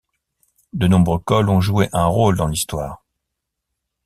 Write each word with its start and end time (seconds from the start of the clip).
De 0.73 0.87
nombreux 0.87 1.19
cols 1.19 1.51
ont 1.51 1.61
joué 1.61 1.87
un 1.93 2.07
rôle 2.07 2.35
dans 2.35 2.47
l'histoire. 2.47 3.05